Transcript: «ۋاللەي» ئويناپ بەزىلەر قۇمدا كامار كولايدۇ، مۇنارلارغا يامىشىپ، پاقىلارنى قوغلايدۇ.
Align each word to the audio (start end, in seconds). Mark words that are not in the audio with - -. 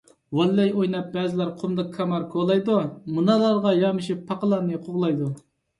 «ۋاللەي» 0.37 0.71
ئويناپ 0.77 1.11
بەزىلەر 1.17 1.51
قۇمدا 1.61 1.85
كامار 1.99 2.27
كولايدۇ، 2.33 2.81
مۇنارلارغا 3.19 3.79
يامىشىپ، 3.85 4.29
پاقىلارنى 4.33 4.87
قوغلايدۇ. 4.89 5.35